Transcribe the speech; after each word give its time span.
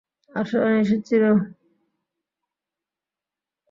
আসা 0.31 0.57
নিষেধ 0.71 1.01
ছিল 1.07 1.23
না? 1.29 1.43